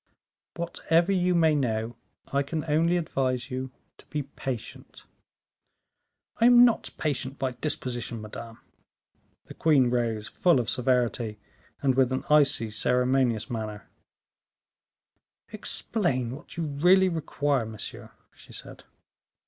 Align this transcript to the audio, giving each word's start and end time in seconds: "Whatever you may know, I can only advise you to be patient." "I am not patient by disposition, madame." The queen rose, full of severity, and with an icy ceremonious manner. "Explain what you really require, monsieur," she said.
"Whatever 0.55 1.11
you 1.11 1.35
may 1.35 1.53
know, 1.53 1.95
I 2.33 2.41
can 2.41 2.65
only 2.67 2.97
advise 2.97 3.51
you 3.51 3.69
to 3.99 4.05
be 4.07 4.23
patient." 4.23 5.03
"I 6.37 6.45
am 6.47 6.65
not 6.65 6.89
patient 6.97 7.37
by 7.37 7.51
disposition, 7.51 8.19
madame." 8.19 8.57
The 9.45 9.53
queen 9.53 9.91
rose, 9.91 10.27
full 10.27 10.59
of 10.59 10.71
severity, 10.71 11.37
and 11.83 11.93
with 11.93 12.11
an 12.11 12.23
icy 12.31 12.71
ceremonious 12.71 13.47
manner. 13.47 13.91
"Explain 15.49 16.31
what 16.35 16.57
you 16.57 16.63
really 16.65 17.07
require, 17.07 17.67
monsieur," 17.67 18.09
she 18.33 18.53
said. 18.53 18.83